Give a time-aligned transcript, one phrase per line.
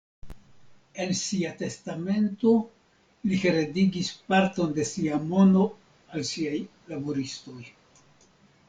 [1.03, 2.53] En sia testamento
[3.27, 5.69] li heredigis parton de sia mono
[6.15, 6.59] al siaj
[6.95, 7.63] laboristoj.